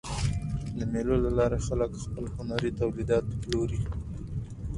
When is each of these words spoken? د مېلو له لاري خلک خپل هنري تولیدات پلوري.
د 0.77 0.79
مېلو 0.91 1.15
له 1.25 1.31
لاري 1.37 1.59
خلک 1.67 1.91
خپل 2.03 2.25
هنري 2.35 2.71
تولیدات 2.79 3.25
پلوري. 3.41 3.81